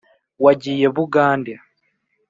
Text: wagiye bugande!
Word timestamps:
wagiye 0.43 0.87
bugande! 0.95 1.53